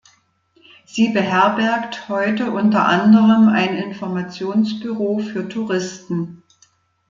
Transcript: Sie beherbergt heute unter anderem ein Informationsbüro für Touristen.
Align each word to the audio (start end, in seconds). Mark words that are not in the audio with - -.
Sie 0.87 1.09
beherbergt 1.09 2.09
heute 2.09 2.49
unter 2.49 2.87
anderem 2.87 3.49
ein 3.49 3.77
Informationsbüro 3.77 5.19
für 5.19 5.47
Touristen. 5.47 6.41